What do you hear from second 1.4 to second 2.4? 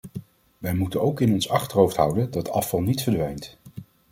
achterhoofd houden